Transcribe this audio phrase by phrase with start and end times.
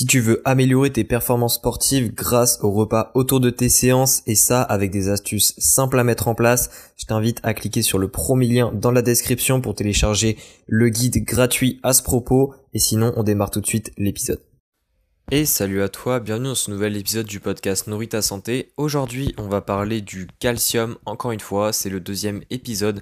[0.00, 4.34] Si tu veux améliorer tes performances sportives grâce au repas autour de tes séances et
[4.34, 8.08] ça avec des astuces simples à mettre en place, je t'invite à cliquer sur le
[8.08, 13.12] premier lien dans la description pour télécharger le guide gratuit à ce propos et sinon
[13.18, 14.40] on démarre tout de suite l'épisode.
[15.32, 18.72] Et salut à toi, bienvenue dans ce nouvel épisode du podcast Nourris ta santé.
[18.76, 20.96] Aujourd'hui, on va parler du calcium.
[21.06, 23.00] Encore une fois, c'est le deuxième épisode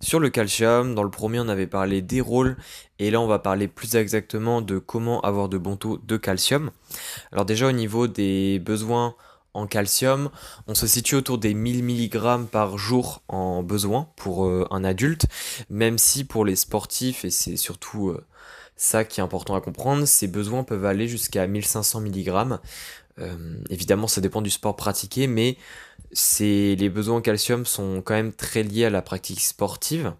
[0.00, 0.94] sur le calcium.
[0.94, 2.56] Dans le premier, on avait parlé des rôles
[3.00, 6.70] et là, on va parler plus exactement de comment avoir de bons taux de calcium.
[7.32, 9.16] Alors déjà au niveau des besoins
[9.52, 10.30] en calcium,
[10.68, 15.26] on se situe autour des 1000 mg par jour en besoin pour euh, un adulte,
[15.70, 18.24] même si pour les sportifs, et c'est surtout euh,
[18.76, 22.58] ça qui est important à comprendre, ces besoins peuvent aller jusqu'à 1500 mg.
[23.18, 25.56] Euh, évidemment, ça dépend du sport pratiqué, mais
[26.40, 30.14] les besoins en calcium sont quand même très liés à la pratique sportive.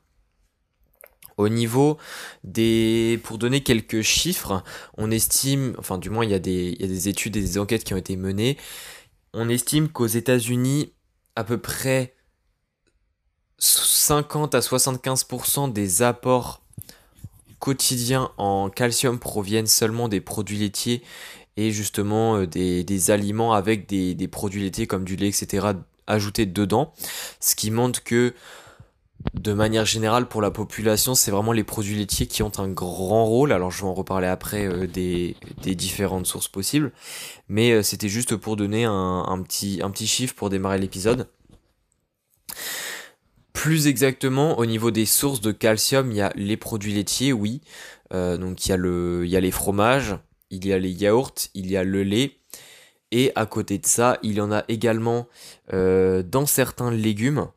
[1.37, 1.99] Au niveau
[2.45, 3.21] des...
[3.25, 4.63] Pour donner quelques chiffres,
[4.97, 7.41] on estime, enfin du moins il y, a des, il y a des études et
[7.41, 8.57] des enquêtes qui ont été menées,
[9.33, 10.93] on estime qu'aux États-Unis,
[11.35, 12.15] à peu près
[13.59, 16.64] 50 à 75% des apports
[17.65, 21.03] quotidiens en calcium proviennent seulement des produits laitiers
[21.57, 25.69] et justement euh, des, aliments avec des, produits laitiers comme du lait, etc.
[26.07, 26.93] ajoutés dedans.
[27.41, 28.35] Ce qui montre que
[29.33, 33.25] de manière générale pour la population, c'est vraiment les produits laitiers qui ont un grand
[33.25, 33.51] rôle.
[33.51, 36.93] Alors je vais en reparler après euh, des, différentes sources possibles.
[37.49, 41.29] Mais euh, c'était juste pour donner un petit chiffre pour démarrer l'épisode.
[43.55, 47.63] Plus exactement, au niveau des sources de calcium, il y a les produits laitiers, oui.
[48.13, 50.19] Euh, donc il y, a le, y a les fromages,
[50.51, 52.37] il y a les yaourts, il y a le lait.
[53.11, 55.29] Et à côté de ça, il y en a également
[55.73, 57.49] euh, dans certains légumes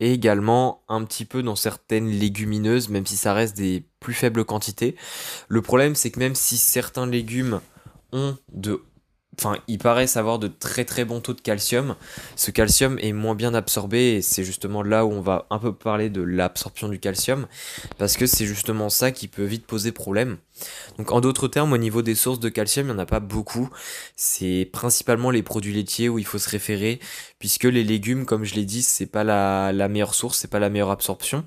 [0.00, 4.44] et également un petit peu dans certaines légumineuses, même si ça reste des plus faibles
[4.44, 4.96] quantités.
[5.48, 7.60] Le problème, c'est que même si certains légumes
[8.12, 8.82] ont de
[9.38, 11.96] enfin, ils paraissent avoir de très très bons taux de calcium.
[12.36, 15.72] Ce calcium est moins bien absorbé et c'est justement là où on va un peu
[15.72, 17.46] parler de l'absorption du calcium
[17.98, 20.36] parce que c'est justement ça qui peut vite poser problème.
[20.98, 23.20] Donc en d'autres termes, au niveau des sources de calcium, il n'y en a pas
[23.20, 23.70] beaucoup.
[24.16, 27.00] C'est principalement les produits laitiers où il faut se référer
[27.38, 30.60] puisque les légumes, comme je l'ai dit, c'est pas la, la meilleure source, c'est pas
[30.60, 31.44] la meilleure absorption.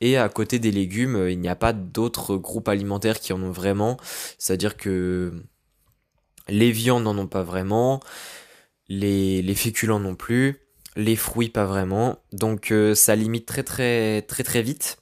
[0.00, 3.52] Et à côté des légumes, il n'y a pas d'autres groupes alimentaires qui en ont
[3.52, 3.96] vraiment.
[4.38, 5.32] C'est-à-dire que
[6.48, 8.00] les viandes n'en ont pas vraiment,
[8.88, 10.56] les, les féculents non plus,
[10.96, 12.18] les fruits pas vraiment.
[12.32, 14.98] Donc euh, ça limite très très très très vite.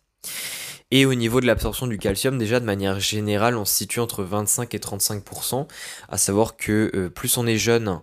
[0.93, 4.23] Et au niveau de l'absorption du calcium, déjà de manière générale, on se situe entre
[4.23, 5.67] 25 et 35%,
[6.09, 8.01] à savoir que euh, plus on est jeune,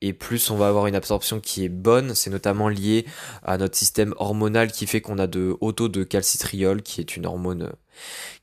[0.00, 2.14] et plus on va avoir une absorption qui est bonne.
[2.14, 3.06] C'est notamment lié
[3.42, 7.16] à notre système hormonal qui fait qu'on a de haut taux de calcitriol, qui est
[7.16, 7.72] une hormone euh,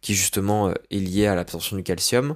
[0.02, 2.36] qui justement euh, est liée à l'absorption du calcium.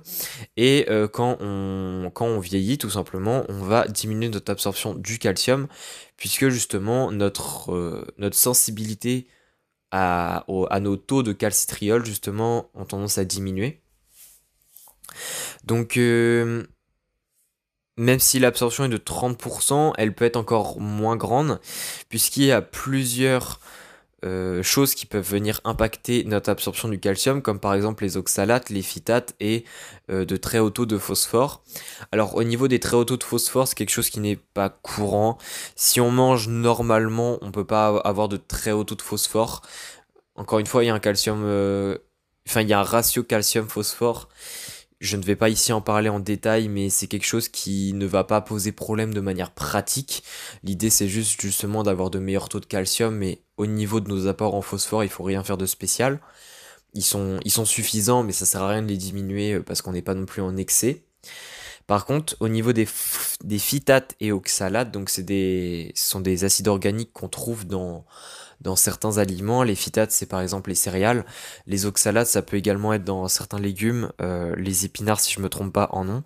[0.58, 5.20] Et euh, quand, on, quand on vieillit, tout simplement, on va diminuer notre absorption du
[5.20, 5.68] calcium,
[6.18, 9.28] puisque justement notre, notre sensibilité
[9.92, 13.82] à, à nos taux de calcitriol, justement, ont tendance à diminuer.
[15.66, 16.00] Donc
[18.02, 21.60] même si l'absorption est de 30%, elle peut être encore moins grande,
[22.10, 23.60] puisqu'il y a plusieurs
[24.26, 28.72] euh, choses qui peuvent venir impacter notre absorption du calcium, comme par exemple les oxalates,
[28.72, 29.66] les phytates et
[30.10, 31.64] euh, de très hauts taux de phosphore.
[32.12, 34.70] Alors au niveau des très hauts taux de phosphore, c'est quelque chose qui n'est pas
[34.70, 35.38] courant.
[35.76, 39.62] Si on mange normalement, on ne peut pas avoir de très hauts taux de phosphore.
[40.36, 42.00] Encore une fois, il y a un calcium, euh,
[42.48, 44.28] enfin il y a un ratio calcium-phosphore
[45.02, 48.06] je ne vais pas ici en parler en détail, mais c'est quelque chose qui ne
[48.06, 50.24] va pas poser problème de manière pratique.
[50.64, 54.28] L'idée c'est juste justement d'avoir de meilleurs taux de calcium, mais au niveau de nos
[54.28, 56.20] apports en phosphore, il faut rien faire de spécial.
[56.94, 60.02] Ils sont, suffisants, mais ça sert à rien de les diminuer euh, parce qu'on n'est
[60.02, 61.04] pas non plus en excès.
[61.88, 62.88] Par contre, au niveau des,
[63.44, 65.26] des phytates et oxalates, donc c'est
[65.96, 68.06] ce sont des acides organiques qu'on trouve dans,
[68.62, 69.64] dans certains aliments.
[69.64, 71.26] Les phytates, c'est par exemple les céréales.
[71.68, 74.12] Les oxalates, ça peut également être dans certains légumes.
[74.22, 76.24] Euh, les épinards, si je me trompe pas, en ont.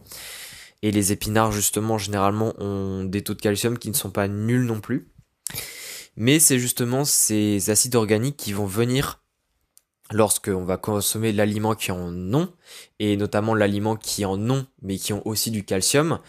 [0.82, 4.66] Et les épinards, justement, généralement, ont des taux de calcium qui ne sont pas nuls
[4.66, 5.10] non plus.
[6.18, 9.22] Mais c'est justement ces acides organiques qui vont venir
[10.12, 12.54] lorsqu'on va consommer l'aliment qui en ont,
[13.00, 16.20] et notamment l'aliment qui en ont, mais qui ont aussi du calcium,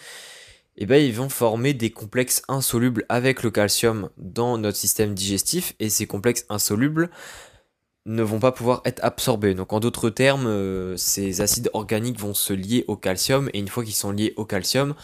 [0.78, 5.74] eh ben, ils vont former des complexes insolubles avec le calcium dans notre système digestif
[5.80, 7.10] et ces complexes insolubles
[8.04, 9.54] ne vont pas pouvoir être absorbés.
[9.54, 13.68] Donc en d'autres termes, euh, ces acides organiques vont se lier au calcium et une
[13.68, 14.94] fois qu'ils sont liés au calcium,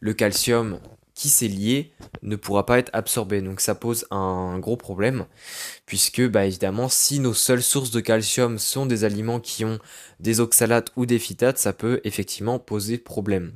[0.00, 0.78] le calcium
[1.14, 1.92] qui s'est lié
[2.22, 3.40] ne pourra pas être absorbé.
[3.40, 5.26] Donc ça pose un gros problème,
[5.86, 9.78] puisque bah, évidemment, si nos seules sources de calcium sont des aliments qui ont
[10.18, 13.52] des oxalates ou des phytates, ça peut effectivement poser problème.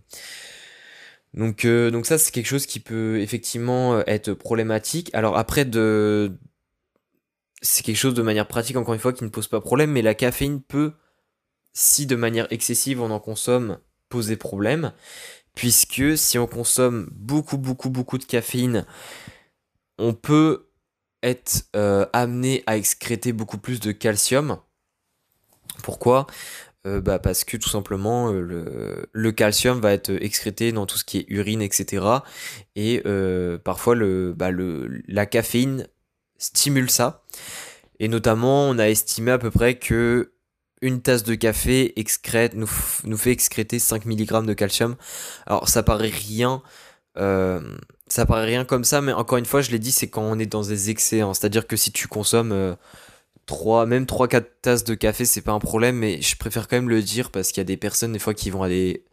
[1.34, 5.10] Donc, euh, donc ça, c'est quelque chose qui peut effectivement euh, être problématique.
[5.14, 6.32] Alors après, de...
[7.60, 10.02] c'est quelque chose de manière pratique, encore une fois, qui ne pose pas problème, mais
[10.02, 10.92] la caféine peut,
[11.72, 13.78] si de manière excessive on en consomme,
[14.08, 14.92] poser problème
[15.54, 18.84] puisque si on consomme beaucoup, beaucoup, beaucoup de caféine,
[19.98, 20.68] on peut
[21.22, 24.58] être euh, amené à excréter beaucoup plus de calcium.
[25.82, 26.26] Pourquoi?
[26.86, 31.04] Euh, bah Parce que tout simplement, euh, le, calcium va être excrété dans tout ce
[31.04, 32.04] qui est urine, etc.
[32.76, 33.02] Et
[33.64, 33.94] parfois,
[34.34, 35.86] bah, le, la caféine
[36.38, 37.22] stimule ça.
[38.00, 40.32] Et notamment, on a estimé à peu près que
[40.82, 42.68] une tasse de café excrète, nous,
[43.04, 44.96] nous fait excréter 5 mg de calcium.
[45.46, 46.62] Alors ça paraît rien,
[47.16, 47.60] euh,
[48.06, 50.38] ça paraît rien comme ça, mais encore une fois, je l'ai dit, c'est quand on
[50.38, 51.22] est dans des excès.
[51.32, 52.76] C'est-à-dire que si tu consommes
[53.46, 56.76] 3, euh, même 3-4 tasses de café, c'est pas un problème, mais je préfère quand
[56.76, 59.04] même le dire parce qu'il y a des personnes des fois qui vont à des,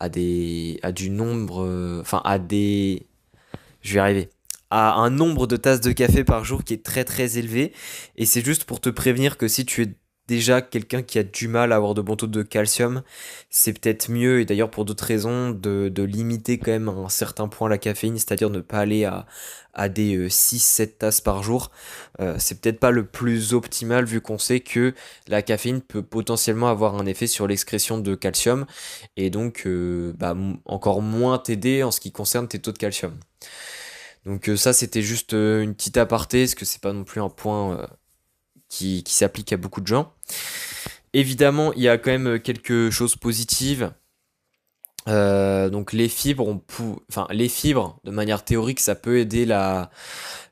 [0.00, 3.06] à des, à du nombre, euh, enfin à des,
[3.82, 4.30] je vais arriver
[4.70, 7.72] à un nombre de tasses de café par jour qui est très très élevé.
[8.16, 9.88] Et c'est juste pour te prévenir que si tu es
[10.30, 13.02] déjà quelqu'un qui a du mal à avoir de bons taux de calcium,
[13.50, 17.48] c'est peut-être mieux, et d'ailleurs pour d'autres raisons, de, limiter quand même à un certain
[17.48, 21.72] point la caféine, c'est-à-dire ne pas aller à, des 6-7 euh, tasses par jour.
[22.20, 24.94] Euh, c'est peut-être pas le plus optimal vu qu'on sait que
[25.26, 28.66] la caféine peut potentiellement avoir un effet sur l'excrétion de calcium,
[29.16, 33.18] et donc euh, bah, encore moins t'aider en ce qui concerne tes taux de calcium.
[34.26, 37.88] Donc ça c'était juste une petite aparté, parce que c'est pas non plus un point
[38.70, 40.14] qui, s'applique à beaucoup de gens.
[41.12, 43.92] Évidemment, il y a quand même quelque chose positives.
[45.08, 46.60] Euh, donc les fibres,
[47.30, 49.90] les fibres, de manière théorique, ça peut aider la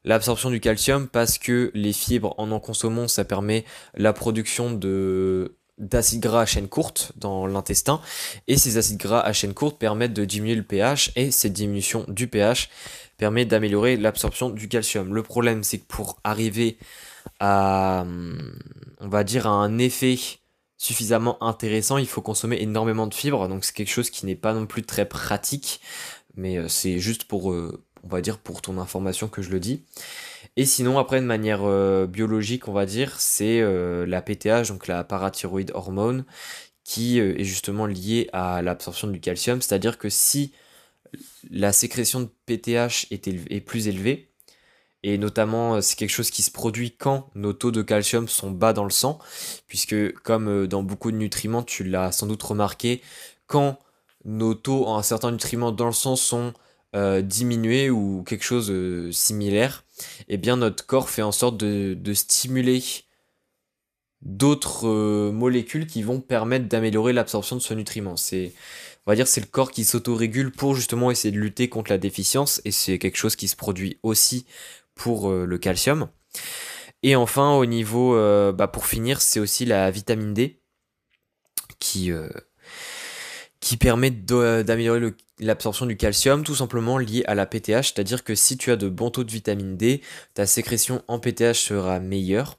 [0.04, 5.54] l'absorption du calcium parce que les fibres, en en consommant, ça permet la production de
[5.78, 8.00] d'acides gras à chaîne courte dans l'intestin
[8.48, 12.04] et ces acides gras à chaîne courte permettent de diminuer le pH et cette diminution
[12.08, 12.68] du pH
[13.16, 15.14] permet d'améliorer l'absorption du calcium.
[15.14, 16.78] Le problème c'est que pour arriver
[17.40, 18.04] à,
[19.00, 20.18] on va dire, à un effet
[20.78, 24.54] suffisamment intéressant, il faut consommer énormément de fibres, donc c'est quelque chose qui n'est pas
[24.54, 25.80] non plus très pratique,
[26.36, 29.58] mais euh, c'est juste pour, euh, on va dire, pour ton information que je le
[29.58, 29.82] dis.
[30.56, 33.60] Et sinon, après, de manière euh, biologique, on va dire, c'est
[34.06, 36.24] la PTH, donc la parathyroïde hormone,
[36.84, 40.52] qui est justement liée à l'absorption du calcium, c'est-à-dire que si
[41.50, 44.30] la sécrétion de PTH est plus élevée,
[45.02, 48.50] et notamment, euh, c'est quelque chose qui se produit quand nos taux de calcium sont
[48.50, 49.18] bas dans le sang,
[49.66, 53.02] puisque comme euh, dans beaucoup de nutriments, tu l'as sans doute remarqué,
[53.46, 53.78] quand
[54.24, 56.52] nos taux en certains nutriments dans le sang sont
[56.96, 59.84] euh, diminués ou quelque chose de similaire,
[60.28, 62.82] eh bien notre corps fait en sorte de, de stimuler
[64.20, 68.16] d'autres molécules qui vont permettre d'améliorer l'absorption de ce nutriment.
[68.16, 68.52] C'est
[69.06, 71.98] on va dire c'est le corps qui s'autorégule pour justement essayer de lutter contre la
[71.98, 74.44] déficience et c'est quelque chose qui se produit aussi
[74.98, 76.08] pour euh, le calcium.
[77.02, 80.60] Et enfin, au niveau, euh, bah, pour finir, c'est aussi la vitamine D
[81.78, 82.28] qui, euh,
[83.60, 88.58] qui permet d'améliorer l'absorption du calcium, tout simplement lié à la PTH, c'est-à-dire que si
[88.58, 90.02] tu as de bons taux de vitamine D,
[90.34, 92.58] ta sécrétion en PTH sera meilleure.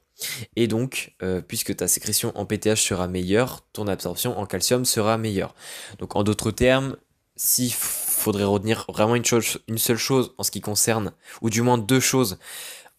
[0.56, 1.14] Et donc,
[1.48, 5.54] puisque ta sécrétion en PTH sera meilleure, ton absorption en calcium sera meilleure.
[5.98, 6.96] Donc en d'autres termes,
[7.36, 7.72] s'il
[8.20, 11.12] faudrait retenir vraiment une, chose, une seule chose en ce qui concerne,
[11.42, 12.38] ou du moins deux choses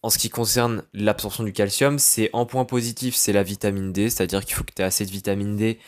[0.03, 4.09] en ce qui concerne l'absorption du calcium, c'est en point positif, c'est la vitamine D,
[4.09, 5.79] c'est-à-dire qu'il faut que tu aies assez de vitamine D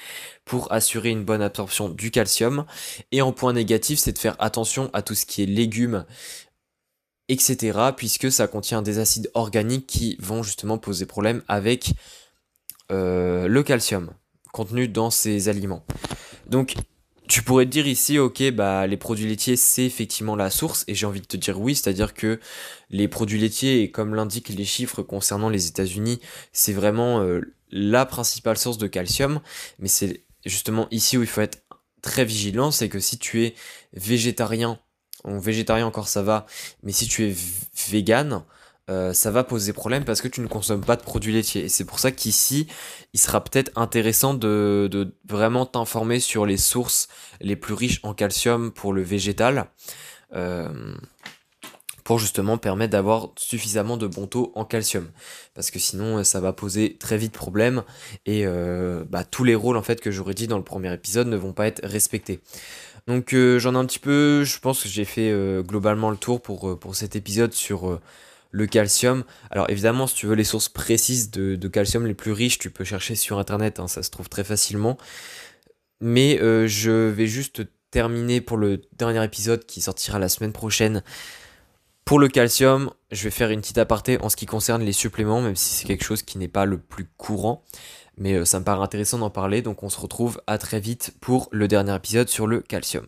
[0.45, 2.65] pour assurer une bonne absorption du calcium.
[3.11, 6.05] Et en point négatif, c'est de faire attention à tout ce qui est légumes,
[7.27, 11.93] etc., puisque ça contient des acides organiques qui vont justement poser problème avec
[12.91, 14.11] euh, le calcium
[14.51, 15.83] contenu dans ces aliments.
[16.47, 16.75] Donc
[17.33, 20.93] tu pourrais te dire ici, ok, bah les produits laitiers c'est effectivement la source, et
[20.93, 22.39] j'ai envie de te dire oui, c'est-à-dire que
[22.91, 26.19] les produits laitiers, et comme l'indiquent les chiffres concernant les États-Unis,
[26.51, 29.41] c'est vraiment euh, la principale source de calcium,
[29.79, 31.63] mais c'est justement ici où il faut être
[32.03, 33.55] très vigilant, c'est que si tu es
[33.93, 34.77] végétarien,
[35.23, 36.45] ou végétarien encore ça va,
[36.83, 37.35] mais si tu es
[37.89, 38.43] vegan,
[38.93, 41.65] euh, ça va poser problème parce que tu ne consommes pas de produits laitiers.
[41.65, 42.67] Et c'est pour ça qu'ici,
[43.13, 47.07] il sera peut-être intéressant de, vraiment t'informer sur les sources
[47.41, 49.65] les plus riches en calcium pour le végétal.
[50.33, 50.95] Euh,
[52.03, 55.09] pour justement permettre d'avoir suffisamment de bons taux en calcium.
[55.53, 57.83] Parce que sinon, ça va poser très vite problème
[58.25, 61.27] et euh, bah, tous les rôles en fait que j'aurais dit dans le premier épisode
[61.27, 62.41] ne vont pas être respectés.
[63.07, 65.33] Donc j'en ai un petit peu, je pense que j'ai fait
[65.65, 68.00] globalement le tour pour, pour cet épisode sur
[68.53, 69.25] le calcium.
[69.50, 72.86] Alors évidemment, si tu veux les sources précises de, calcium les plus riches, tu peux
[72.86, 74.98] chercher sur Internet, hein, ça se trouve très facilement.
[76.00, 81.03] Mais euh, je vais juste terminer pour le dernier épisode qui sortira la semaine prochaine.
[82.05, 85.41] Pour le calcium, je vais faire une petite aparté en ce qui concerne les suppléments,
[85.41, 87.63] même si c'est quelque chose qui n'est pas le plus courant.
[88.17, 91.15] Mais euh, ça me paraît intéressant d'en parler, donc on se retrouve à très vite
[91.22, 93.07] pour le dernier épisode sur le calcium.